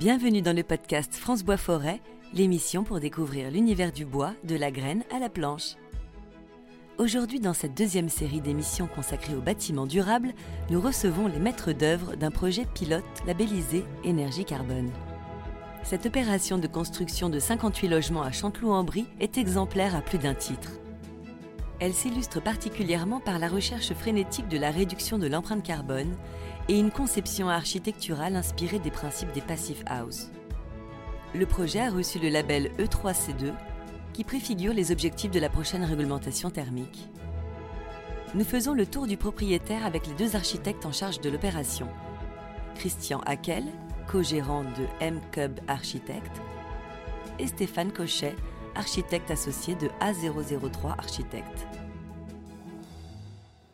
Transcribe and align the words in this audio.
Bienvenue 0.00 0.40
dans 0.40 0.56
le 0.56 0.62
podcast 0.62 1.14
France 1.14 1.44
Bois 1.44 1.58
Forêt, 1.58 2.00
l'émission 2.32 2.84
pour 2.84 3.00
découvrir 3.00 3.50
l'univers 3.50 3.92
du 3.92 4.06
bois, 4.06 4.32
de 4.44 4.56
la 4.56 4.70
graine 4.70 5.04
à 5.14 5.18
la 5.18 5.28
planche. 5.28 5.74
Aujourd'hui, 6.96 7.38
dans 7.38 7.52
cette 7.52 7.76
deuxième 7.76 8.08
série 8.08 8.40
d'émissions 8.40 8.86
consacrées 8.86 9.34
au 9.34 9.42
bâtiment 9.42 9.84
durable, 9.84 10.32
nous 10.70 10.80
recevons 10.80 11.26
les 11.26 11.38
maîtres 11.38 11.72
d'œuvre 11.72 12.16
d'un 12.16 12.30
projet 12.30 12.64
pilote 12.64 13.04
labellisé 13.26 13.84
Énergie 14.02 14.46
Carbone. 14.46 14.90
Cette 15.82 16.06
opération 16.06 16.56
de 16.56 16.66
construction 16.66 17.28
de 17.28 17.38
58 17.38 17.88
logements 17.88 18.22
à 18.22 18.32
Chanteloup-en-Brie 18.32 19.06
est 19.20 19.36
exemplaire 19.36 19.94
à 19.94 20.00
plus 20.00 20.16
d'un 20.16 20.34
titre. 20.34 20.80
Elle 21.80 21.94
s'illustre 21.94 22.42
particulièrement 22.42 23.20
par 23.20 23.38
la 23.38 23.48
recherche 23.48 23.94
frénétique 23.94 24.48
de 24.48 24.58
la 24.58 24.70
réduction 24.70 25.16
de 25.16 25.26
l'empreinte 25.26 25.62
carbone 25.62 26.14
et 26.68 26.78
une 26.78 26.90
conception 26.90 27.48
architecturale 27.48 28.36
inspirée 28.36 28.78
des 28.78 28.90
principes 28.90 29.32
des 29.32 29.40
Passive 29.40 29.82
House. 29.86 30.30
Le 31.34 31.46
projet 31.46 31.80
a 31.80 31.90
reçu 31.90 32.18
le 32.18 32.28
label 32.28 32.70
E3C2 32.78 33.54
qui 34.12 34.24
préfigure 34.24 34.74
les 34.74 34.92
objectifs 34.92 35.30
de 35.30 35.40
la 35.40 35.48
prochaine 35.48 35.84
réglementation 35.84 36.50
thermique. 36.50 37.08
Nous 38.34 38.44
faisons 38.44 38.74
le 38.74 38.84
tour 38.84 39.06
du 39.06 39.16
propriétaire 39.16 39.86
avec 39.86 40.06
les 40.06 40.14
deux 40.14 40.36
architectes 40.36 40.84
en 40.84 40.92
charge 40.92 41.20
de 41.20 41.30
l'opération. 41.30 41.88
Christian 42.74 43.20
Hackel, 43.24 43.64
co-gérant 44.06 44.64
de 44.64 44.86
M-Cub 45.00 45.58
Architect, 45.66 46.30
et 47.38 47.46
Stéphane 47.46 47.90
Cochet, 47.90 48.36
architecte 48.80 49.30
associé 49.30 49.74
de 49.74 49.88
A003 50.00 50.92
Architecte. 50.96 51.66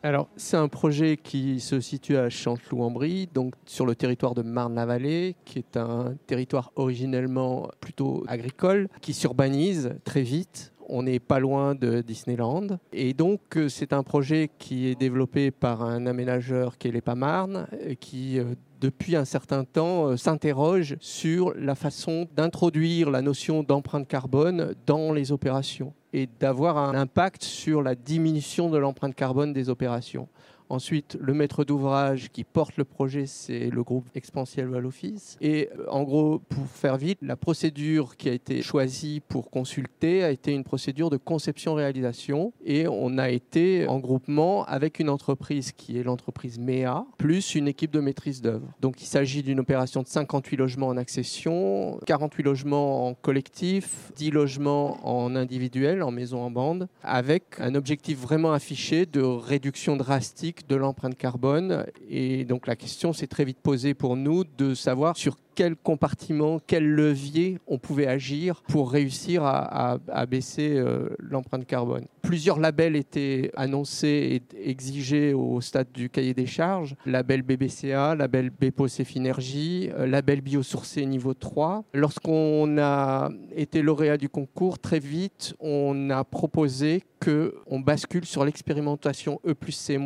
Alors, 0.03 0.27
c'est 0.35 0.57
un 0.57 0.67
projet 0.67 1.15
qui 1.15 1.61
se 1.61 1.79
situe 1.79 2.17
à 2.17 2.29
Chanteloup-en-Brie, 2.29 3.29
donc 3.33 3.53
sur 3.65 3.85
le 3.85 3.95
territoire 3.95 4.35
de 4.35 4.41
Marne-la-Vallée, 4.41 5.37
qui 5.45 5.59
est 5.59 5.77
un 5.77 6.15
territoire 6.27 6.73
originellement 6.75 7.69
plutôt 7.79 8.25
agricole, 8.27 8.89
qui 8.99 9.13
s'urbanise 9.13 9.95
très 10.03 10.23
vite. 10.23 10.73
On 10.89 11.03
n'est 11.03 11.19
pas 11.19 11.39
loin 11.39 11.73
de 11.73 12.01
Disneyland. 12.01 12.77
Et 12.91 13.13
donc, 13.13 13.55
euh, 13.55 13.69
c'est 13.69 13.93
un 13.93 14.03
projet 14.03 14.49
qui 14.57 14.87
est 14.87 14.95
développé 14.95 15.51
par 15.51 15.83
un 15.83 16.05
aménageur 16.05 16.77
qui 16.77 16.89
est 16.89 16.91
l'EPA-Marne, 16.91 17.67
qui 18.01 18.39
euh, 18.39 18.55
depuis 18.79 19.15
un 19.15 19.25
certain 19.25 19.63
temps, 19.63 20.07
euh, 20.07 20.17
s'interroge 20.17 20.97
sur 20.99 21.53
la 21.55 21.75
façon 21.75 22.27
d'introduire 22.35 23.09
la 23.09 23.21
notion 23.21 23.63
d'empreinte 23.63 24.07
carbone 24.07 24.75
dans 24.85 25.13
les 25.13 25.31
opérations 25.31 25.93
et 26.13 26.29
d'avoir 26.39 26.77
un 26.77 26.95
impact 26.95 27.43
sur 27.43 27.81
la 27.81 27.95
diminution 27.95 28.69
de 28.69 28.77
l'empreinte 28.77 29.15
carbone 29.15 29.53
des 29.53 29.69
opérations. 29.69 30.27
Ensuite, 30.69 31.17
le 31.21 31.33
maître 31.33 31.63
d'ouvrage 31.63 32.29
qui 32.31 32.43
porte 32.43 32.77
le 32.77 32.83
projet, 32.83 33.25
c'est 33.25 33.69
le 33.69 33.83
groupe 33.83 34.05
Expansiel 34.15 34.67
Office. 34.85 35.37
Et 35.41 35.69
euh, 35.79 35.85
en 35.89 36.03
gros, 36.03 36.39
pour 36.49 36.65
faire 36.67 36.97
vite, 36.97 37.19
la 37.21 37.35
procédure 37.35 38.17
qui 38.17 38.29
a 38.29 38.33
été 38.33 38.61
choisie 38.61 39.21
pour 39.27 39.49
consulter 39.49 40.23
a 40.23 40.29
été 40.29 40.53
une 40.53 40.63
procédure 40.63 41.09
de 41.09 41.17
conception-réalisation. 41.17 42.53
Et 42.65 42.87
on 42.87 43.17
a 43.17 43.29
été 43.29 43.87
en 43.87 43.99
groupement 43.99 44.65
avec 44.65 44.99
une 44.99 45.09
entreprise 45.09 45.71
qui 45.71 45.97
est 45.97 46.03
l'entreprise 46.03 46.59
MEA, 46.59 47.05
plus 47.17 47.55
une 47.55 47.67
équipe 47.67 47.91
de 47.91 47.99
maîtrise 47.99 48.41
d'œuvre. 48.41 48.67
Donc 48.81 49.01
il 49.01 49.05
s'agit 49.05 49.43
d'une 49.43 49.59
opération 49.59 50.01
de 50.01 50.07
58 50.07 50.57
logements 50.57 50.87
en 50.87 50.97
accession, 50.97 51.99
48 52.05 52.43
logements 52.43 53.07
en 53.07 53.13
collectif, 53.13 54.11
10 54.15 54.31
logements 54.31 54.99
en 55.07 55.35
individuel, 55.35 56.03
en 56.03 56.11
maison 56.11 56.41
en 56.41 56.51
bande, 56.51 56.87
avec 57.03 57.43
un 57.59 57.75
objectif 57.75 58.19
vraiment 58.19 58.51
affiché 58.51 59.05
de 59.05 59.21
réduction 59.21 59.95
drastique 59.95 60.56
de 60.65 60.75
l'empreinte 60.75 61.17
carbone. 61.17 61.85
Et 62.09 62.45
donc 62.45 62.67
la 62.67 62.75
question 62.75 63.13
s'est 63.13 63.27
très 63.27 63.45
vite 63.45 63.59
posée 63.61 63.93
pour 63.93 64.15
nous 64.15 64.43
de 64.43 64.73
savoir 64.73 65.17
sur 65.17 65.37
quel 65.57 65.75
compartiment, 65.75 66.59
quel 66.67 66.87
levier 66.87 67.57
on 67.65 67.79
pouvait 67.79 68.05
agir 68.05 68.61
pour 68.67 68.91
réussir 68.91 69.43
à, 69.43 69.97
baisser 70.29 70.75
euh, 70.77 71.09
l'empreinte 71.17 71.65
carbone. 71.65 72.05
Plusieurs 72.21 72.59
labels 72.59 72.95
étaient 72.95 73.49
annoncés 73.55 74.39
et 74.53 74.69
exigés 74.69 75.33
au 75.33 75.59
stade 75.59 75.87
du 75.91 76.11
cahier 76.11 76.35
des 76.35 76.45
charges. 76.45 76.95
Label 77.07 77.41
BBCA, 77.41 78.13
label 78.13 78.51
BPOS 78.51 79.01
Energy, 79.17 79.89
euh, 79.97 80.05
label 80.05 80.41
biosourcé 80.41 81.03
niveau 81.07 81.33
3. 81.33 81.85
Lorsqu'on 81.95 82.77
a 82.77 83.31
été 83.55 83.81
lauréat 83.81 84.17
du 84.17 84.29
concours, 84.29 84.77
très 84.77 84.99
vite, 84.99 85.55
on 85.59 86.11
a 86.11 86.23
proposé 86.23 87.01
qu'on 87.19 87.79
bascule 87.79 88.25
sur 88.25 88.45
l'expérimentation 88.45 89.41
E 89.47 89.55
plus 89.55 89.71
C- 89.71 89.97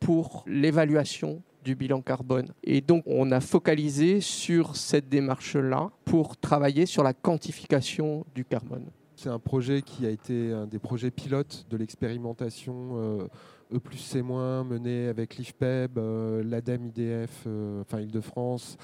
pour 0.00 0.44
l'évaluation 0.46 1.42
du 1.64 1.74
bilan 1.74 2.02
carbone. 2.02 2.48
Et 2.62 2.80
donc, 2.80 3.02
on 3.06 3.30
a 3.32 3.40
focalisé 3.40 4.20
sur 4.20 4.76
cette 4.76 5.08
démarche-là 5.08 5.90
pour 6.04 6.36
travailler 6.36 6.86
sur 6.86 7.02
la 7.02 7.12
quantification 7.14 8.24
du 8.34 8.44
carbone. 8.44 8.84
C'est 9.16 9.28
un 9.30 9.38
projet 9.38 9.80
qui 9.82 10.06
a 10.06 10.10
été 10.10 10.52
un 10.52 10.66
des 10.66 10.78
projets 10.78 11.10
pilotes 11.10 11.66
de 11.70 11.76
l'expérimentation 11.76 13.28
E 13.72 13.78
plus 13.78 13.98
C- 13.98 14.22
menée 14.22 15.08
avec 15.08 15.36
l'IFPEB, 15.36 15.98
euh, 15.98 16.42
l'ADEME 16.44 16.86
IDF, 16.86 17.44
euh, 17.46 17.80
enfin 17.80 18.00
Île-de-France, 18.00 18.76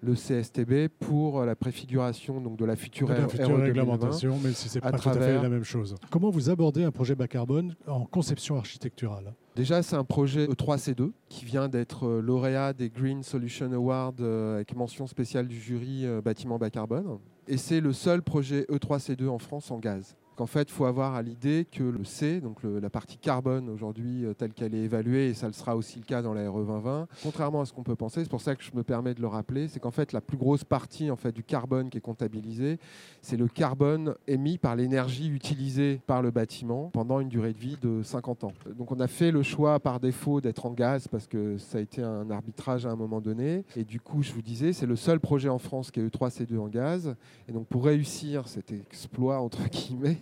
le 0.00 0.14
CSTB 0.14 0.88
pour 1.00 1.44
la 1.44 1.56
préfiguration 1.56 2.40
donc, 2.40 2.56
de 2.56 2.64
la 2.64 2.76
future, 2.76 3.08
de 3.08 3.14
la 3.14 3.28
future 3.28 3.58
réglementation, 3.58 4.38
mais 4.42 4.52
ce 4.52 4.74
n'est 4.74 4.80
pas 4.80 4.92
tout 4.92 5.08
à 5.08 5.14
fait 5.14 5.42
la 5.42 5.48
même 5.48 5.64
chose. 5.64 5.94
Comment 6.10 6.30
vous 6.30 6.50
abordez 6.50 6.84
un 6.84 6.90
projet 6.90 7.14
bas 7.14 7.28
carbone 7.28 7.74
en 7.86 8.04
conception 8.04 8.56
architecturale? 8.56 9.34
Déjà, 9.58 9.82
c'est 9.82 9.96
un 9.96 10.04
projet 10.04 10.46
E3C2 10.46 11.10
qui 11.28 11.44
vient 11.44 11.68
d'être 11.68 12.06
euh, 12.06 12.20
lauréat 12.20 12.72
des 12.72 12.90
Green 12.90 13.24
Solution 13.24 13.72
Awards 13.72 14.14
euh, 14.20 14.54
avec 14.54 14.76
mention 14.76 15.08
spéciale 15.08 15.48
du 15.48 15.60
jury 15.60 16.06
euh, 16.06 16.20
bâtiment 16.20 16.58
bas 16.58 16.70
carbone. 16.70 17.18
Et 17.48 17.56
c'est 17.56 17.80
le 17.80 17.92
seul 17.92 18.22
projet 18.22 18.66
E3C2 18.70 19.26
en 19.26 19.38
France 19.38 19.72
en 19.72 19.80
gaz 19.80 20.16
qu'en 20.38 20.46
fait, 20.46 20.68
il 20.68 20.72
faut 20.72 20.84
avoir 20.84 21.16
à 21.16 21.22
l'idée 21.22 21.66
que 21.68 21.82
le 21.82 22.04
C, 22.04 22.40
donc 22.40 22.58
la 22.62 22.90
partie 22.90 23.16
carbone 23.16 23.68
aujourd'hui 23.68 24.24
euh, 24.24 24.34
telle 24.34 24.52
qu'elle 24.52 24.72
est 24.72 24.84
évaluée, 24.84 25.30
et 25.30 25.34
ça 25.34 25.48
le 25.48 25.52
sera 25.52 25.74
aussi 25.74 25.98
le 25.98 26.04
cas 26.04 26.22
dans 26.22 26.32
la 26.32 26.48
RE 26.48 26.64
2020, 26.64 27.08
contrairement 27.24 27.62
à 27.62 27.64
ce 27.64 27.72
qu'on 27.72 27.82
peut 27.82 27.96
penser, 27.96 28.22
c'est 28.22 28.30
pour 28.30 28.40
ça 28.40 28.54
que 28.54 28.62
je 28.62 28.70
me 28.72 28.84
permets 28.84 29.14
de 29.14 29.20
le 29.20 29.26
rappeler, 29.26 29.66
c'est 29.66 29.80
qu'en 29.80 29.90
fait, 29.90 30.12
la 30.12 30.20
plus 30.20 30.36
grosse 30.36 30.62
partie 30.62 31.10
en 31.10 31.16
fait, 31.16 31.32
du 31.32 31.42
carbone 31.42 31.90
qui 31.90 31.98
est 31.98 32.00
comptabilisé, 32.00 32.78
c'est 33.20 33.36
le 33.36 33.48
carbone 33.48 34.14
émis 34.28 34.58
par 34.58 34.76
l'énergie 34.76 35.28
utilisée 35.28 36.00
par 36.06 36.22
le 36.22 36.30
bâtiment 36.30 36.90
pendant 36.92 37.18
une 37.18 37.28
durée 37.28 37.52
de 37.52 37.58
vie 37.58 37.76
de 37.82 38.04
50 38.04 38.44
ans. 38.44 38.52
Donc 38.76 38.92
on 38.92 39.00
a 39.00 39.08
fait 39.08 39.32
le 39.32 39.42
choix 39.42 39.80
par 39.80 39.98
défaut 39.98 40.40
d'être 40.40 40.66
en 40.66 40.72
gaz 40.72 41.08
parce 41.08 41.26
que 41.26 41.58
ça 41.58 41.78
a 41.78 41.80
été 41.80 42.00
un 42.00 42.30
arbitrage 42.30 42.86
à 42.86 42.90
un 42.90 42.96
moment 42.96 43.20
donné. 43.20 43.64
Et 43.74 43.82
du 43.82 43.98
coup, 43.98 44.22
je 44.22 44.32
vous 44.32 44.42
disais, 44.42 44.72
c'est 44.72 44.86
le 44.86 44.94
seul 44.94 45.18
projet 45.18 45.48
en 45.48 45.58
France 45.58 45.90
qui 45.90 45.98
est 45.98 46.06
E3C2 46.06 46.58
en 46.58 46.68
gaz. 46.68 47.16
Et 47.48 47.52
donc 47.52 47.66
pour 47.66 47.84
réussir 47.84 48.46
cet 48.46 48.70
exploit, 48.70 49.40
entre 49.40 49.68
guillemets, 49.68 50.18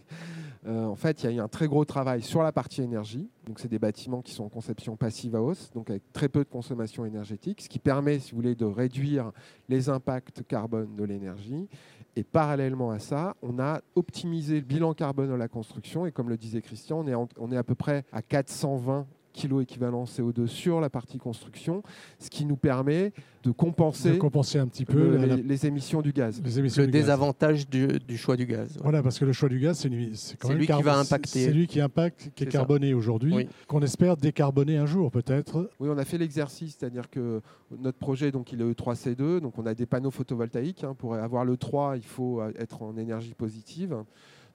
en 0.67 0.97
fait, 0.97 1.23
il 1.23 1.27
y 1.27 1.29
a 1.29 1.37
eu 1.37 1.41
un 1.41 1.49
très 1.49 1.69
gros 1.69 1.85
travail 1.85 2.23
sur 2.23 2.43
la 2.43 2.51
partie 2.51 2.83
énergie. 2.83 3.29
Donc, 3.47 3.61
c'est 3.61 3.69
des 3.69 3.79
bâtiments 3.79 4.21
qui 4.21 4.33
sont 4.33 4.45
en 4.45 4.49
conception 4.49 4.97
passive 4.97 5.37
à 5.37 5.43
hausse, 5.43 5.71
donc 5.73 5.91
avec 5.91 6.13
très 6.13 6.29
peu 6.29 6.43
de 6.43 6.49
consommation 6.49 7.05
énergétique, 7.05 7.61
ce 7.63 7.69
qui 7.69 7.79
permet, 7.79 8.19
si 8.19 8.33
vous 8.33 8.39
voulez, 8.39 8.57
de 8.57 8.65
réduire 8.65 9.31
les 9.69 9.89
impacts 9.89 10.43
carbone 10.49 10.97
de 10.97 11.05
l'énergie. 11.05 11.69
Et 12.17 12.25
parallèlement 12.25 12.91
à 12.91 12.99
ça, 12.99 13.37
on 13.43 13.59
a 13.61 13.81
optimisé 13.95 14.57
le 14.57 14.67
bilan 14.67 14.95
carbone 14.95 15.29
de 15.29 15.35
la 15.35 15.49
construction. 15.49 16.07
Et 16.07 16.13
comme 16.13 16.31
le 16.31 16.37
disait 16.37 16.63
Christian, 16.63 17.05
on 17.39 17.53
est 17.53 17.57
à 17.57 17.63
peu 17.63 17.75
près 17.75 18.05
à 18.11 18.23
420 18.23 19.07
kg 19.37 19.61
équivalent 19.61 20.05
CO2 20.05 20.47
sur 20.47 20.81
la 20.81 20.91
partie 20.91 21.19
construction, 21.19 21.83
ce 22.19 22.31
qui 22.31 22.45
nous 22.45 22.57
permet 22.57 23.13
de 23.45 23.51
compenser, 23.53 24.13
de 24.13 24.19
compenser 24.19 24.59
un 24.59 24.67
petit 24.67 24.85
peu 24.85 25.17
les, 25.17 25.67
émissions 25.67 26.03
du 26.03 26.13
gaz. 26.13 26.43
Les 26.45 26.59
émissions 26.59 26.83
le 26.83 26.89
désavantage 26.89 27.69
Du, 27.69 28.17
choix 28.17 28.37
du 28.37 28.47
gaz. 28.47 28.79
Voilà, 28.83 29.03
parce 29.03 29.19
que 29.19 29.25
le 29.25 29.33
choix 29.33 29.49
du 29.49 29.61
gaz, 29.61 29.79
c'est 29.79 30.37
quand 30.39 30.49
même 30.49 30.59
lui 30.59 30.67
qui 30.67 30.83
va 30.83 30.99
impacter. 30.99 31.45
C'est 31.45 31.53
lui 31.53 31.67
qui 31.67 31.81
impacte, 31.81 32.31
qui 32.35 32.45
est, 32.45 32.47
carboné 32.47 32.95
aujourd'hui, 32.95 33.49
qu'on 33.69 33.83
espère 33.83 34.17
décarboner 34.17 34.79
un 34.79 34.87
jour 34.87 35.11
peut-être. 35.11 35.71
Oui, 35.79 35.89
on 35.91 35.99
a 35.99 36.05
fait 36.05 36.19
l'exercice, 36.19 36.77
c'est-à-dire 36.79 37.11
que 37.11 37.41
notre 37.79 37.99
projet, 37.99 38.33
donc 38.33 38.53
il 38.53 38.61
est 38.61 38.65
E3C2, 38.65 39.41
donc 39.41 39.59
on 39.59 39.67
a 39.67 39.75
des 39.75 39.87
panneaux 39.87 40.11
photovoltaïques. 40.11 40.85
Hein, 40.85 40.95
pour 40.97 41.15
avoir 41.15 41.45
le 41.45 41.57
3, 41.57 41.97
il 41.97 42.05
faut 42.05 42.43
être 42.59 42.83
en 42.83 42.97
énergie 42.97 43.35
positive. 43.35 43.97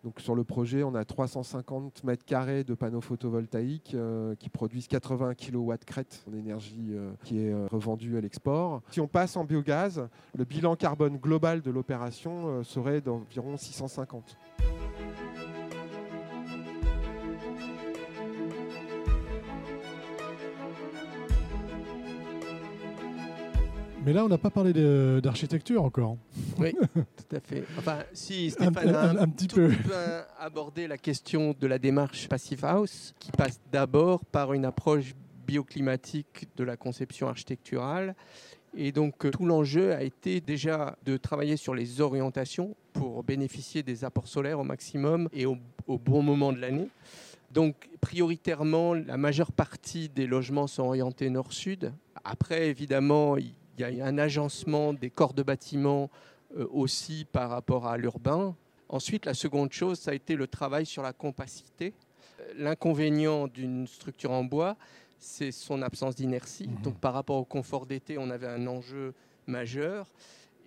Donc 0.04 0.20
sur 0.20 0.34
le 0.34 0.44
projet, 0.44 0.84
on 0.84 0.96
a 0.96 1.06
350 1.06 2.04
mètres 2.04 2.26
carrés 2.26 2.64
de 2.64 2.74
panneaux 2.74 3.02
photovoltaïques 3.02 3.94
euh, 3.94 4.34
qui 4.36 4.50
produisent 4.50 4.88
80 4.88 5.36
kW 5.36 5.74
crête 5.86 6.24
en 6.28 6.34
énergie 6.34 6.90
euh, 6.92 7.12
qui 7.24 7.40
est 7.40 7.52
euh, 7.52 7.68
revendue 7.72 8.18
à 8.18 8.22
l'export. 8.22 8.82
Si 8.90 9.00
on 9.00 9.08
passe 9.08 9.38
en 9.38 9.46
biogaz, 9.46 10.08
le 10.36 10.44
bilan 10.44 10.76
carbone 10.76 11.18
global 11.18 11.62
de 11.62 11.70
l'opération 11.70 12.64
serait 12.64 13.02
d'environ 13.02 13.58
650. 13.58 14.38
Mais 24.04 24.14
là, 24.14 24.26
on 24.26 24.30
n'a 24.30 24.40
pas 24.40 24.50
parlé 24.50 24.74
d'architecture 25.22 25.84
encore. 25.84 26.18
Oui, 26.58 26.74
tout 26.96 27.36
à 27.36 27.40
fait. 27.40 27.64
Enfin, 27.78 28.00
si 28.14 28.50
Stéphane 28.50 28.96
a 28.96 29.22
un, 29.22 29.28
petit 29.28 29.48
peu 29.48 29.72
abordé 30.40 30.88
la 30.88 30.98
question 30.98 31.56
de 31.60 31.68
la 31.68 31.78
démarche 31.78 32.28
Passive 32.28 32.66
House, 32.66 33.14
qui 33.20 33.32
passe 33.32 33.62
d'abord 33.72 34.26
par 34.26 34.54
une 34.54 34.66
approche 34.66 35.14
bioclimatique 35.46 36.48
de 36.58 36.64
la 36.64 36.78
conception 36.78 37.28
architecturale 37.28 38.16
Et 38.76 38.92
donc 38.92 39.30
tout 39.32 39.46
l'enjeu 39.46 39.94
a 39.94 40.02
été 40.02 40.42
déjà 40.42 40.98
de 41.06 41.18
travailler 41.18 41.58
sur 41.58 41.76
les 41.76 42.02
orientations 42.02 42.76
pour 42.94 43.24
bénéficier 43.24 43.84
des 43.84 44.04
apports 44.04 44.28
solaires 44.28 44.60
au 44.60 44.64
maximum 44.64 45.30
et 45.32 45.46
au, 45.46 45.58
au 45.86 46.00
bon 46.00 46.24
moment 46.24 46.52
de 46.54 46.58
l'année. 46.60 46.90
Donc 47.52 47.90
prioritairement, 48.00 48.96
la 48.96 49.18
majeure 49.18 49.52
partie 49.52 50.10
des 50.10 50.26
logements 50.26 50.68
sont 50.68 50.84
orientés 50.84 51.30
nord-sud. 51.30 51.92
Après, 52.24 52.68
évidemment, 52.68 53.38
il 53.38 53.54
y 53.82 54.02
a 54.02 54.06
un 54.06 54.18
agencement 54.18 54.94
des 54.94 55.10
corps 55.10 55.34
de 55.34 55.44
bâtiments 55.44 56.10
euh, 56.58 56.68
aussi 56.72 57.26
par 57.32 57.50
rapport 57.50 57.88
à 57.88 57.98
l'urbain. 57.98 58.56
Ensuite, 58.90 59.26
la 59.26 59.34
seconde 59.34 59.72
chose, 59.72 60.00
ça 60.00 60.12
a 60.12 60.14
été 60.14 60.36
le 60.36 60.48
travail 60.48 60.86
sur 60.86 61.02
la 61.02 61.14
compacité. 61.14 61.94
Euh, 62.40 62.54
l'inconvénient 62.58 63.48
d'une 63.48 63.88
structure 63.88 64.32
en 64.32 64.44
bois, 64.44 64.76
c'est 65.20 65.52
son 65.52 65.82
absence 65.82 66.16
d'inertie. 66.16 66.68
Mmh. 66.68 66.82
Donc 66.82 67.00
par 67.00 67.14
rapport 67.14 67.38
au 67.38 67.46
confort 67.46 67.86
d'été, 67.86 68.18
on 68.18 68.30
avait 68.30 68.48
un 68.48 68.68
enjeu 68.68 69.14
majeur. 69.48 70.12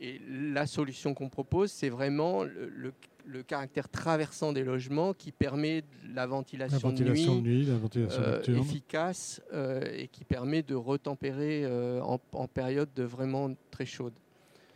Et 0.00 0.20
la 0.28 0.66
solution 0.66 1.14
qu'on 1.14 1.28
propose, 1.28 1.70
c'est 1.70 1.88
vraiment 1.88 2.42
le, 2.42 2.68
le, 2.68 2.92
caractère 3.42 3.88
traversant 3.88 4.52
des 4.52 4.64
logements 4.64 5.14
qui 5.14 5.32
permet 5.32 5.84
la 6.14 6.26
ventilation, 6.26 6.76
la 6.76 6.90
ventilation 6.90 7.36
de 7.36 7.40
nuit, 7.40 7.64
la 7.64 7.76
ventilation 7.76 8.22
euh, 8.22 8.42
efficace 8.60 9.40
euh, 9.52 9.82
et 9.96 10.08
qui 10.08 10.24
permet 10.24 10.62
de 10.62 10.74
retempérer 10.74 11.64
euh, 11.64 12.00
en, 12.02 12.20
en, 12.32 12.48
période 12.48 12.88
de 12.94 13.02
vraiment 13.02 13.50
très 13.70 13.86
chaude. 13.86 14.14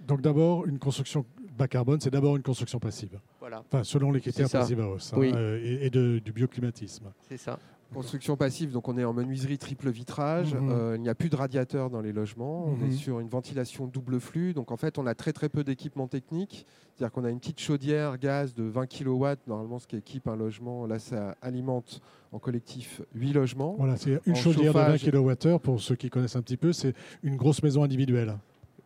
Donc 0.07 0.21
d'abord, 0.21 0.67
une 0.67 0.79
construction 0.79 1.25
bas 1.57 1.69
carbone, 1.69 2.01
c'est 2.01 2.11
d'abord 2.11 2.37
une 2.37 2.43
construction 2.43 2.79
passive. 2.79 3.19
Voilà. 3.41 3.65
Enfin, 3.67 3.83
selon 3.83 4.13
les 4.13 4.21
critères 4.21 4.49
Pasivaos 4.49 5.13
hein, 5.13 5.17
oui. 5.17 5.33
et, 5.63 5.87
et 5.87 5.91
de, 5.91 6.21
du 6.25 6.33
bioclimatisme. 6.33 7.13
C'est 7.29 7.37
ça. 7.37 7.59
Construction 7.95 8.37
passive, 8.37 8.71
donc 8.71 8.87
on 8.87 8.99
est 8.99 9.05
en 9.05 9.15
menuiserie 9.15 9.57
triple 9.57 9.89
vitrage. 9.91 10.55
Mhm. 10.55 10.69
Euh, 10.71 10.97
il 10.97 11.01
n'y 11.01 11.09
a 11.09 11.15
plus 11.15 11.31
de 11.31 11.37
radiateur 11.37 11.89
dans 11.89 12.03
les 12.03 12.13
logements. 12.13 12.67
On 12.67 12.73
Mhm. 12.77 12.87
est 12.89 12.93
sur 12.93 13.19
une 13.19 13.29
ventilation 13.29 13.87
double 13.87 14.21
flux. 14.21 14.53
Donc 14.53 14.71
en 14.71 14.77
fait, 14.77 14.99
on 14.99 15.07
a 15.07 15.15
très 15.15 15.33
très 15.33 15.49
peu 15.49 15.65
d'équipement 15.65 16.07
technique. 16.07 16.67
C'est-à-dire 16.95 17.13
qu'on 17.13 17.25
a 17.25 17.31
une 17.31 17.39
petite 17.39 17.61
chaudière 17.61 18.19
gaz 18.19 18.53
de 18.55 18.65
20 18.65 18.87
kW, 18.87 19.27
normalement 19.47 19.79
ce 19.79 19.87
qui 19.87 19.97
équipe 19.97 20.29
un 20.29 20.37
logement. 20.37 20.85
Là, 20.87 20.99
ça 20.99 21.35
alimente 21.41 22.01
en 22.33 22.39
collectif 22.39 23.01
8 23.15 23.33
logements. 23.33 23.75
Voilà, 23.79 23.97
c'est 23.97 24.21
une 24.27 24.33
En 24.33 24.37
chaudière 24.37 24.73
chauffage. 24.75 25.03
de 25.05 25.11
20 25.11 25.35
kWh, 25.55 25.59
pour 25.59 25.81
ceux 25.81 25.95
qui 25.97 26.11
connaissent 26.11 26.37
un 26.37 26.43
petit 26.43 26.59
peu, 26.59 26.75
c'est 26.75 26.95
une 27.23 27.37
grosse 27.37 27.63
maison 27.63 27.83
individuelle. 27.85 28.37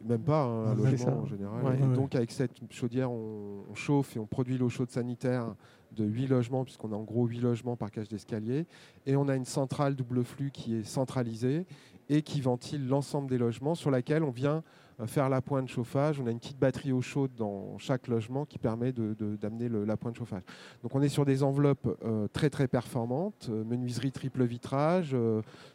Même 0.05 0.23
pas 0.23 0.43
hein, 0.45 0.73
un 0.73 0.77
Ouais, 0.79 0.91
logement 0.91 1.07
ça. 1.07 1.17
en 1.17 1.27
général. 1.27 1.65
Ouais. 1.65 1.79
Et 1.79 1.83
Ouais. 1.83 1.95
donc 1.97 2.15
avec 2.15 2.31
cette 2.31 2.53
chaudière, 2.71 3.11
on, 3.11 3.65
on 3.71 3.75
chauffe 3.75 4.17
et 4.17 4.21
on 4.21 4.27
produit 4.27 4.59
l'eau 4.59 4.69
chaude 4.69 4.91
sanitaire 4.91 5.55
de 5.97 6.05
8 6.05 6.27
logements, 6.29 6.65
puisqu'on 6.65 6.93
a 6.93 6.97
en 6.97 7.03
gros 7.03 7.27
8 7.27 7.41
logements 7.41 7.77
par 7.77 7.91
cage 7.91 8.09
d'escalier. 8.09 8.67
Et 9.07 9.17
on 9.17 9.29
a 9.29 9.37
une 9.37 9.45
centrale 9.45 9.95
double 9.97 10.25
flux 10.25 10.51
qui 10.51 10.75
est 10.77 10.85
centralisée 10.85 11.67
et 12.09 12.23
qui 12.23 12.41
ventile 12.41 12.87
l'ensemble 12.89 13.31
des 13.31 13.39
logements, 13.39 13.75
sur 13.75 13.91
laquelle 13.91 14.23
on 14.25 14.31
vient 14.31 14.63
euh, 15.01 15.07
faire 15.07 15.29
la 15.29 15.41
pointe 15.41 15.65
de 15.65 15.71
chauffage. 15.71 16.21
On 16.21 16.27
a 16.27 16.31
une 16.31 16.39
petite 16.39 16.59
batterie 16.59 16.93
eau 16.93 17.01
chaude 17.01 17.31
dans 17.37 17.79
chaque 17.79 18.09
logement 18.09 18.45
qui 18.45 18.59
permet 18.59 18.93
de- 18.93 19.15
de- 19.15 19.37
d'amener 19.37 19.69
le- 19.69 19.85
la 19.85 19.97
pointe 19.97 20.15
de 20.15 20.19
chauffage. 20.19 20.43
Donc 20.83 20.95
on 20.95 21.01
est 21.01 21.09
sur 21.09 21.25
des 21.25 21.43
enveloppes 21.43 21.97
euh, 22.05 22.27
très 22.33 22.51
très 22.51 22.69
performantes, 22.69 23.47
euh, 23.51 23.65
menuiserie 23.65 24.13
triple 24.13 24.45
vitrage, 24.45 25.17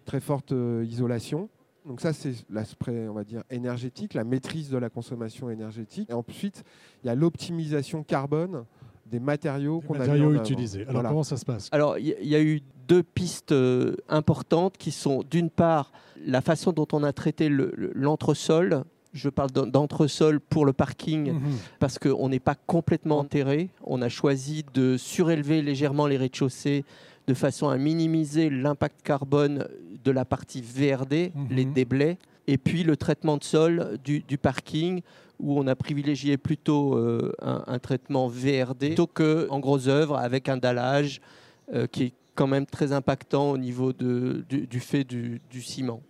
très 0.05 0.19
forte 0.19 0.53
isolation. 0.83 1.49
Donc 1.85 2.01
ça, 2.01 2.11
c'est 2.11 2.33
l'aspect, 2.49 3.07
on 3.07 3.13
va 3.13 3.23
dire, 3.23 3.43
énergétique, 3.49 4.13
la 4.13 4.25
maîtrise 4.25 4.69
de 4.69 4.77
la 4.77 4.89
consommation 4.89 5.49
énergétique. 5.49 6.09
Et 6.09 6.13
ensuite, 6.13 6.63
il 7.03 7.07
y 7.07 7.09
a 7.09 7.15
l'optimisation 7.15 8.03
carbone 8.03 8.65
des 9.09 9.19
matériaux 9.19 9.81
qu'on 9.81 9.95
a 9.95 9.99
matériaux 9.99 10.33
utilisés. 10.33 10.81
Alors 10.81 10.93
Voilà. 10.93 11.09
comment 11.09 11.23
ça 11.23 11.37
se 11.37 11.45
passe 11.45 11.69
Alors, 11.71 11.97
il 11.97 12.15
y, 12.21 12.27
y 12.29 12.35
a 12.35 12.41
eu 12.41 12.61
deux 12.87 13.03
pistes 13.03 13.51
euh, 13.51 13.95
importantes 14.09 14.77
qui 14.77 14.91
sont, 14.91 15.23
d'une 15.29 15.49
part, 15.49 15.91
la 16.25 16.41
façon 16.41 16.71
dont 16.71 16.87
on 16.93 17.03
a 17.03 17.13
traité 17.13 17.49
le- 17.49 17.73
le- 17.75 17.91
l'entresol. 17.93 18.83
Je 19.13 19.29
parle 19.29 19.51
d'en- 19.51 19.65
d'entresol 19.67 20.39
pour 20.39 20.65
le 20.65 20.73
parking 20.73 21.31
Mhm. 21.33 21.41
parce 21.79 21.97
qu'on 21.99 22.29
n'est 22.29 22.39
pas 22.39 22.55
complètement 22.55 23.19
enterré. 23.19 23.69
On 23.83 24.01
a 24.01 24.09
choisi 24.09 24.63
de 24.73 24.95
surélever 24.97 25.61
légèrement 25.61 26.05
les 26.07 26.17
rez-de-chaussée 26.17 26.83
de 27.27 27.33
façon 27.33 27.67
à 27.69 27.77
minimiser 27.77 28.49
l'impact 28.49 29.01
carbone 29.03 29.67
de 30.03 30.11
la 30.11 30.23
partie 30.25 30.61
VRD, 30.61 31.31
Mhm. 31.35 31.47
les 31.51 31.65
déblais, 31.65 32.17
et 32.47 32.57
puis 32.57 32.83
le 32.83 32.95
traitement 32.95 33.37
de 33.37 33.43
sol 33.43 33.97
du, 34.03 34.21
du 34.21 34.37
parking 34.37 35.01
où 35.39 35.59
on 35.59 35.67
a 35.67 35.75
privilégié 35.75 36.37
plutôt 36.37 36.95
euh, 36.95 37.31
un, 37.41 37.79
traitement 37.79 38.27
VRD 38.27 38.87
plutôt 38.87 39.07
qu'en 39.07 39.59
gros 39.59 39.87
œuvre 39.87 40.17
avec 40.17 40.49
un 40.49 40.57
dallage 40.57 41.21
euh, 41.73 41.87
qui 41.87 42.03
est 42.03 42.13
quand 42.35 42.47
même 42.47 42.65
très 42.65 42.91
impactant 42.91 43.51
au 43.51 43.57
niveau 43.57 43.93
du, 43.93 44.79
fait 44.79 45.03
du, 45.03 45.41
du 45.49 45.61
ciment. 45.61 46.01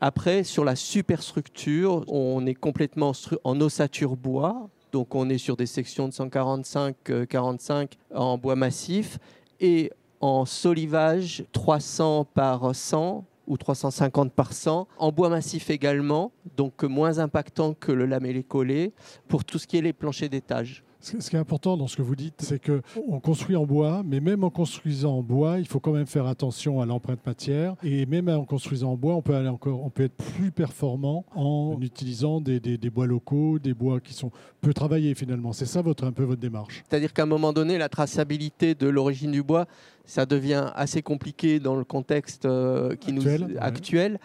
Après, 0.00 0.44
sur 0.44 0.64
la 0.64 0.76
superstructure, 0.76 2.04
on 2.08 2.46
est 2.46 2.54
complètement 2.54 3.12
en 3.44 3.60
ossature 3.60 4.16
bois. 4.16 4.68
Donc 4.92 5.14
on 5.14 5.28
est 5.28 5.38
sur 5.38 5.56
des 5.56 5.66
sections 5.66 6.08
de 6.08 6.12
145-45 6.12 7.92
en 8.14 8.38
bois 8.38 8.56
massif 8.56 9.18
et 9.60 9.90
en 10.20 10.46
solivage 10.46 11.44
300 11.52 12.26
par 12.32 12.74
100 12.74 13.24
ou 13.48 13.56
350 13.56 14.32
par 14.32 14.52
100, 14.52 14.86
en 14.98 15.12
bois 15.12 15.28
massif 15.28 15.70
également, 15.70 16.32
donc 16.56 16.84
moins 16.84 17.18
impactant 17.18 17.74
que 17.74 17.90
le 17.90 18.06
lamellé 18.06 18.44
collé, 18.44 18.92
pour 19.26 19.44
tout 19.44 19.58
ce 19.58 19.66
qui 19.66 19.78
est 19.78 19.82
les 19.82 19.92
planchers 19.92 20.28
d'étage. 20.28 20.84
Ce 21.00 21.30
qui 21.30 21.36
est 21.36 21.38
important 21.38 21.76
dans 21.76 21.86
ce 21.86 21.96
que 21.96 22.02
vous 22.02 22.16
dites, 22.16 22.34
c'est 22.42 22.58
que 22.58 22.82
on 23.08 23.20
construit 23.20 23.54
en 23.54 23.64
bois, 23.66 24.02
mais 24.04 24.18
même 24.18 24.42
en 24.42 24.50
construisant 24.50 25.18
en 25.18 25.22
bois, 25.22 25.58
il 25.60 25.66
faut 25.66 25.78
quand 25.78 25.92
même 25.92 26.06
faire 26.06 26.26
attention 26.26 26.80
à 26.80 26.86
l'empreinte 26.86 27.24
matière. 27.24 27.76
Et 27.84 28.04
même 28.04 28.28
en 28.28 28.44
construisant 28.44 28.92
en 28.92 28.96
bois, 28.96 29.14
on 29.14 29.22
peut 29.22 29.34
aller 29.36 29.48
encore, 29.48 29.84
on 29.84 29.90
peut 29.90 30.02
être 30.04 30.16
plus 30.16 30.50
performant 30.50 31.24
en 31.36 31.78
utilisant 31.80 32.40
des, 32.40 32.58
des- 32.58 32.78
des 32.78 32.90
bois 32.90 33.06
locaux, 33.06 33.60
des 33.60 33.74
bois 33.74 34.00
qui 34.00 34.12
sont 34.12 34.32
peu 34.60 34.74
travaillés 34.74 35.14
finalement. 35.14 35.52
C'est 35.52 35.66
ça 35.66 35.82
votre 35.82 36.04
un 36.04 36.12
peu 36.12 36.24
votre 36.24 36.40
démarche. 36.40 36.82
C'est-à-dire 36.90 37.12
qu'à 37.12 37.22
un 37.22 37.26
moment 37.26 37.52
donné, 37.52 37.78
la 37.78 37.88
traçabilité 37.88 38.74
de 38.74 38.88
l'origine 38.88 39.30
du 39.30 39.42
bois, 39.44 39.66
ça 40.04 40.26
devient 40.26 40.66
assez 40.74 41.00
compliqué 41.02 41.60
dans 41.60 41.76
le 41.76 41.84
contexte 41.84 42.44
euh, 42.44 42.96
qui 42.96 43.10
Actuel, 43.10 43.40
nous, 43.42 43.54
ouais. 43.54 44.18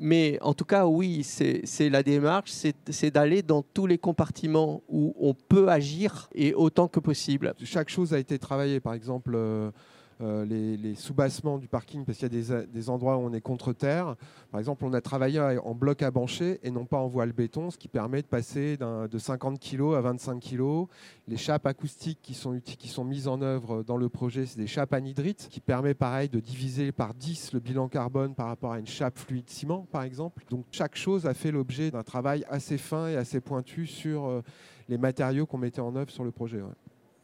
Mais 0.00 0.38
en 0.42 0.54
tout 0.54 0.64
cas, 0.64 0.86
oui, 0.86 1.22
c'est 1.24 1.90
la 1.90 2.02
démarche, 2.02 2.50
c'est 2.50 3.10
d'aller 3.10 3.42
dans 3.42 3.62
tous 3.62 3.86
les 3.86 3.98
compartiments 3.98 4.82
où 4.88 5.14
on 5.18 5.34
peut 5.34 5.68
agir 5.68 6.28
et 6.34 6.54
autant 6.54 6.88
que 6.88 7.00
possible. 7.00 7.54
Chaque 7.64 7.88
chose 7.88 8.14
a 8.14 8.18
été 8.18 8.38
travaillée. 8.38 8.80
Par 8.80 8.94
exemple, 8.94 9.32
euh, 9.34 9.70
les, 10.20 10.76
les 10.76 10.94
soubassements 10.94 11.58
du 11.58 11.68
parking, 11.68 12.04
parce 12.04 12.18
qu'il 12.18 12.32
y 12.32 12.52
a 12.52 12.66
des, 12.66 12.90
endroits 12.90 13.16
où 13.16 13.20
on 13.20 13.32
est 13.32 13.40
contre 13.40 13.72
terre. 13.72 14.16
Par 14.50 14.58
exemple, 14.58 14.84
on 14.84 14.92
a 14.92 15.00
travaillé 15.00 15.40
en 15.40 15.74
bloc 15.74 16.02
à 16.02 16.10
bancher 16.10 16.58
et 16.62 16.70
non 16.70 16.84
pas 16.84 16.98
en 16.98 17.08
voile 17.08 17.32
béton, 17.32 17.70
ce 17.70 17.78
qui 17.78 17.88
permet 17.88 18.22
de 18.22 18.26
passer 18.26 18.76
de 18.76 19.18
50 19.18 19.60
kg 19.60 19.94
à 19.94 20.00
25 20.00 20.40
kg. 20.40 20.86
Les 21.26 21.36
chapes 21.36 21.66
acoustiques 21.66 22.20
qui 22.22 22.34
sont, 22.34 23.04
mises 23.04 23.28
en 23.28 23.42
œuvre 23.42 23.82
dans 23.82 23.96
le 23.96 24.08
projet, 24.08 24.46
c'est 24.46 24.58
des 24.58 24.66
chapes 24.66 24.92
anhydrites, 24.92 25.48
qui 25.50 25.60
permet 25.60 25.94
pareil 25.94 26.28
de 26.28 26.40
diviser 26.40 26.92
par 26.92 27.14
10 27.14 27.52
le 27.52 27.60
bilan 27.60 27.88
carbone 27.88 28.34
par 28.34 28.46
rapport 28.46 28.72
à 28.72 28.78
une 28.78 28.86
chape 28.86 29.18
fluide 29.18 29.48
ciment, 29.48 29.86
par 29.90 30.02
exemple. 30.02 30.44
Donc 30.50 30.64
chaque 30.70 30.96
chose 30.96 31.26
a 31.26 31.34
fait 31.34 31.50
l'objet 31.50 31.90
d'un 31.90 32.02
travail 32.02 32.44
assez 32.48 32.78
fin 32.78 33.08
et 33.08 33.16
assez 33.16 33.40
pointu 33.40 33.86
sur 33.86 34.26
euh, 34.26 34.42
les 34.88 34.98
matériaux 34.98 35.46
qu'on 35.46 35.58
mettait 35.58 35.80
en 35.80 35.94
œuvre 35.96 36.10
sur 36.10 36.24
le 36.24 36.30
projet. 36.30 36.60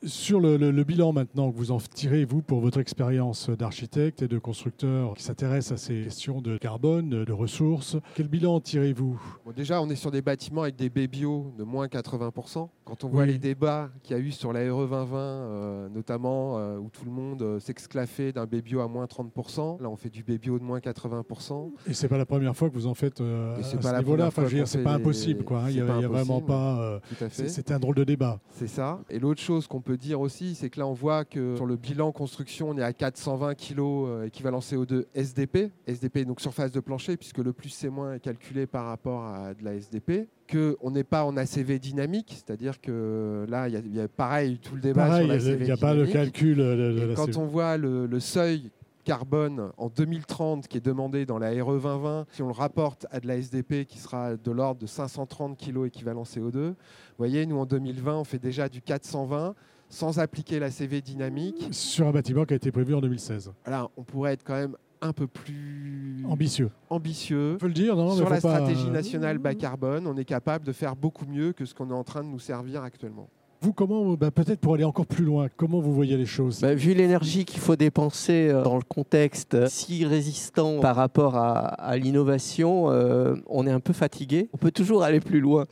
Sur 0.05 0.39
le, 0.41 0.57
le- 0.59 0.71
le 0.71 0.85
bilan 0.85 1.13
maintenant 1.13 1.51
que 1.51 1.57
vous 1.57 1.71
en 1.71 1.79
tirez, 1.79 2.25
vous, 2.27 2.43
pour 2.43 2.61
votre 2.61 2.79
expérience 2.79 3.49
d'architecte 3.49 4.21
et 4.23 4.29
de 4.29 4.39
constructeur 4.39 5.15
qui 5.15 5.23
s'intéresse 5.23 5.73
à 5.73 5.77
ces 5.79 6.03
questions 6.03 6.43
de 6.43 6.59
carbone, 6.59 7.25
de 7.25 7.33
ressources, 7.33 7.97
quel 8.15 8.29
bilan 8.29 8.61
tirez-vous? 8.61 9.19
Bon, 9.47 9.53
déjà, 9.53 9.81
on 9.81 9.89
est 9.89 9.95
sur 9.97 10.11
des 10.11 10.21
bâtiments 10.21 10.63
avec 10.63 10.77
des 10.77 10.91
BBO 10.91 11.53
de 11.57 11.65
moins 11.65 11.87
80%. 11.87 12.69
Quand 12.85 13.03
on 13.05 13.09
voit 13.09 13.23
Oui. 13.23 13.29
les 13.29 13.39
débats 13.39 13.89
qu'il 14.03 14.15
y 14.15 14.21
a 14.21 14.23
eu 14.23 14.31
sur 14.31 14.53
la 14.53 14.61
RE 14.61 14.87
2020, 14.87 15.17
euh, 15.17 15.89
notamment 15.89 16.59
euh, 16.59 16.77
où 16.77 16.91
tout 16.91 17.07
le 17.07 17.11
monde 17.11 17.41
euh, 17.41 17.59
s'exclaffait 17.59 18.33
d'un 18.33 18.45
BBO 18.45 18.81
à 18.81 18.89
moins 18.89 19.07
30%, 19.07 19.81
là 19.83 19.89
on 19.89 19.97
fait 19.97 20.11
du 20.11 20.23
BBO 20.23 20.59
de 20.59 20.65
moins 20.65 20.81
80%. 20.81 21.71
Et 21.89 21.95
c'est 21.95 22.09
pas 22.09 22.19
la 22.19 22.27
première 22.27 22.55
fois 22.55 22.69
que 22.69 22.75
vous 22.75 22.87
en 22.87 22.93
faites 22.95 23.23
euh, 23.23 23.57
Et 23.57 23.61
à 23.61 23.63
ce 23.63 23.77
niveau-là. 23.99 24.27
Enfin, 24.27 24.45
c'est 24.67 24.83
pas 24.83 24.93
impossible, 24.95 25.45
quoi. 25.45 25.61
hein. 25.63 25.71
Il 25.71 25.77
y 25.77 25.81
a, 25.81 25.85
a 25.95 26.01
vraiment 26.09 26.43
pas. 26.43 26.79
euh, 26.81 26.99
Tout 27.09 27.25
à 27.25 27.31
c'est- 27.31 27.45
fait. 27.45 27.49
c'est 27.49 27.71
un 27.71 27.79
drôle 27.79 27.95
de 27.95 28.05
débat. 28.05 28.39
C'est 28.51 28.67
ça. 28.69 29.01
Et 29.09 29.19
l'autre 29.19 29.41
chose 29.41 29.67
qu'on 29.67 29.81
peut 29.81 29.94
dire 29.97 30.21
aussi, 30.21 30.55
c'est 30.55 30.71
que 30.71 30.79
là, 30.81 30.87
on 30.87 30.93
voit 30.93 31.25
que 31.25 31.55
sur 31.57 31.67
le 31.67 31.77
bilan 31.77 32.13
construction, 32.13 32.71
on 32.71 32.79
est 32.79 32.83
à 32.83 32.93
420 32.93 33.55
kg 33.55 33.79
euh, 33.81 34.27
équivalent 34.27 34.61
CO2 34.61 35.05
SDP. 35.15 35.71
SDP, 35.87 36.25
donc 36.27 36.41
surface 36.41 36.73
de 36.73 36.81
plancher, 36.81 37.17
puisque 37.17 37.39
le 37.39 37.53
plus 37.53 37.69
c'est 37.71 37.89
moins 37.89 38.15
est 38.15 38.21
calculé 38.21 38.67
par 38.67 38.87
rapport 38.87 39.25
à 39.25 39.55
de 39.55 39.65
la 39.65 39.75
SDP. 39.75 40.29
Qu'on 40.51 40.91
n'est 40.91 41.05
pas 41.05 41.25
en 41.25 41.37
ACV 41.37 41.79
dynamique, 41.79 42.35
c'est-à-dire 42.45 42.81
que 42.81 43.47
là, 43.49 43.69
il 43.69 43.75
y, 43.75 43.77
a- 43.77 43.81
il 43.81 43.95
y 43.95 44.01
a 44.01 44.09
pareil 44.09 44.59
tout 44.59 44.75
le 44.75 44.81
débat 44.83 45.07
Pareil, 45.07 45.27
sur 45.27 45.35
il 45.35 45.47
l'ACV 45.53 45.65
n'y 45.65 45.71
a 45.71 45.77
pas 45.77 45.93
dynamique. 45.95 46.13
calcul 46.13 46.61
euh, 46.61 47.15
quand 47.15 47.37
on 47.39 47.47
voit 47.47 47.77
le, 47.79 48.07
le 48.07 48.21
seuil 48.21 48.71
carbone 49.05 49.71
en 49.77 49.89
2030 49.91 50.67
qui 50.67 50.79
est 50.79 50.85
demandé 50.85 51.27
dans 51.27 51.39
la 51.39 51.51
RE 51.51 51.79
2020, 51.79 52.27
si 52.31 52.43
on 52.43 52.47
le 52.47 52.53
rapporte 52.53 53.07
à 53.11 53.21
de 53.21 53.27
la 53.27 53.37
SDP 53.37 53.85
qui 53.87 53.99
sera 53.99 54.35
de 54.37 54.51
l'ordre 54.51 54.81
de 54.81 54.87
530 54.87 55.59
kg 55.59 55.85
équivalent 55.87 56.23
CO2, 56.23 56.53
vous 56.69 56.75
voyez, 57.19 57.45
nous 57.47 57.59
en 57.59 57.67
2020, 57.67 58.17
on 58.21 58.25
fait 58.25 58.39
déjà 58.39 58.69
du 58.69 58.81
420 58.81 59.55
sans 59.95 60.19
appliquer 60.19 60.59
la 60.59 60.71
CV 60.71 61.01
dynamique. 61.01 61.69
Sur 61.71 62.09
un 62.09 62.11
bâtiment 62.13 62.45
qui 62.45 62.53
a 62.53 62.57
été 62.57 62.71
prévu 62.73 62.95
en 62.95 63.01
2016. 63.01 63.53
Là, 63.67 63.89
on 63.97 64.03
pourrait 64.03 64.33
être 64.33 64.43
quand 64.45 64.55
même 64.55 64.77
un 65.01 65.13
peu 65.13 65.27
plus 65.27 66.25
Ambitieux. 66.29 66.71
ambitieux. 66.91 67.59
Le 67.63 67.73
dire, 67.73 67.95
non 67.95 68.11
Sur 68.17 68.25
la 68.25 68.41
pas- 68.41 68.57
stratégie 68.57 68.91
nationale 68.91 69.39
bas 69.39 69.55
carbone, 69.55 70.07
on 70.07 70.17
est 70.17 70.25
capable 70.25 70.65
de 70.65 70.73
faire 70.73 70.97
beaucoup 70.97 71.27
mieux 71.27 71.53
que 71.53 71.65
ce 71.65 71.75
qu'on 71.75 71.91
est 71.91 71.95
en 71.95 72.05
train 72.05 72.25
de 72.25 72.29
nous 72.29 72.39
servir 72.39 72.83
actuellement. 72.83 73.29
Vous, 73.65 73.73
comment, 73.73 74.13
bah, 74.13 74.31
peut-être 74.31 74.61
pour 74.61 74.75
aller 74.75 74.85
encore 74.85 75.07
plus 75.07 75.25
loin, 75.25 75.49
comment 75.57 75.81
vous 75.81 75.95
voyez 75.95 76.19
les 76.19 76.27
choses 76.27 76.61
Bah, 76.61 76.75
vu 76.75 76.93
l'énergie 76.93 77.47
qu'il 77.47 77.61
faut 77.61 77.77
dépenser 77.77 78.51
euh, 78.51 78.63
dans 78.63 78.77
le 78.77 78.83
contexte 78.83 79.55
euh, 79.55 79.69
si 79.71 80.05
résistant 80.05 80.81
par 80.81 80.97
rapport 80.97 81.37
à, 81.37 81.97
l'innovation, 81.97 82.91
euh, 82.91 83.37
on 83.47 83.67
est 83.67 83.71
un 83.71 83.81
peu 83.81 83.95
fatigué. 83.95 84.51
On 84.53 84.59
peut 84.59 84.71
toujours 84.71 85.03
aller 85.03 85.21
plus 85.21 85.41
loin, 85.41 85.65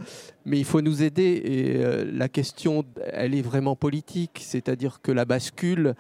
mais 0.47 0.59
il 0.59 0.65
faut 0.65 0.81
nous 0.81 1.03
aider. 1.03 1.43
Et 1.45 2.15
la 2.17 2.31
question, 2.31 2.83
elle 3.13 3.35
est 3.35 3.43
vraiment 3.43 3.77
politique, 3.77 4.41
c'est-à-dire 4.43 5.03
que 5.03 5.13
la 5.13 5.27
bascule. 5.27 5.95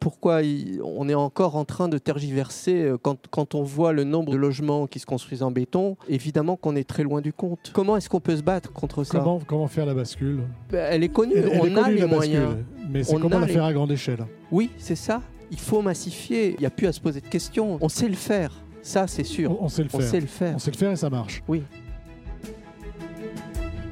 Pourquoi 0.00 0.40
on 0.82 1.08
est 1.08 1.14
encore 1.14 1.56
en 1.56 1.64
train 1.64 1.88
de 1.88 1.98
tergiverser 1.98 2.82
euh, 2.84 2.96
quand, 3.00 3.18
quand 3.30 3.54
on 3.54 3.62
voit 3.62 3.92
le 3.92 4.04
nombre 4.04 4.32
de 4.32 4.36
logements 4.38 4.86
qui 4.86 4.98
se 4.98 5.06
construisent 5.06 5.42
en 5.42 5.50
béton 5.50 5.96
Évidemment 6.08 6.56
qu'on 6.56 6.74
est 6.76 6.88
très 6.88 7.02
loin 7.02 7.20
du 7.20 7.32
compte. 7.32 7.72
Comment 7.74 7.96
est-ce 7.96 8.08
qu'on 8.08 8.20
peut 8.20 8.36
se 8.36 8.42
battre 8.42 8.72
contre 8.72 9.04
ça 9.04 9.18
comment, 9.18 9.38
comment 9.46 9.68
faire 9.68 9.84
la 9.86 9.94
bascule 9.94 10.40
Bah, 10.70 10.78
Elle 10.78 11.04
est 11.04 11.08
connue, 11.10 11.34
Elle- 11.36 11.50
elle 11.52 11.60
on 11.60 11.66
est 11.66 11.78
a 11.78 11.90
les 11.90 12.06
moyens. 12.06 12.46
bascule, 12.46 12.64
mais 12.90 13.04
c'est 13.04 13.14
On 13.14 13.20
comment 13.20 13.36
a 13.36 13.40
la 13.40 13.46
les- 13.46 13.52
faire 13.52 13.64
à 13.64 13.72
grande 13.72 13.92
échelle 13.92 14.24
Oui, 14.50 14.70
c'est 14.78 14.96
ça. 14.96 15.20
Il 15.50 15.58
faut 15.60 15.82
massifier. 15.82 16.54
Il 16.54 16.60
n'y 16.60 16.66
a 16.66 16.70
plus 16.70 16.86
à 16.86 16.92
se 16.92 17.00
poser 17.00 17.20
de 17.20 17.26
questions. 17.28 17.76
On 17.82 17.88
sait 17.90 18.08
le 18.08 18.14
faire. 18.14 18.64
Ça, 18.80 19.06
c'est 19.06 19.24
sûr. 19.24 19.50
on, 19.60 19.66
on 19.66 19.68
sait 19.68 19.82
le 19.82 19.90
On 19.92 19.98
faire. 19.98 20.08
sait 20.08 20.20
le 20.20 20.26
faire. 20.26 20.54
On 20.56 20.58
sait 20.58 20.70
le 20.70 20.76
faire 20.78 20.90
et 20.92 20.96
ça 20.96 21.10
marche. 21.10 21.42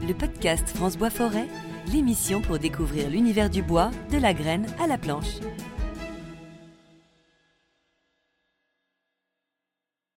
Le 0.08 0.14
podcast 0.14 0.66
France 0.68 0.96
Bois 0.96 1.10
Forêt, 1.10 1.46
l'émission 1.92 2.40
pour 2.40 2.58
découvrir 2.58 3.10
l'univers 3.10 3.50
du 3.50 3.62
bois, 3.62 3.90
de 4.10 4.18
la 4.18 4.34
graine 4.34 4.66
à 4.82 4.86
la 4.86 4.98
planche. 4.98 5.40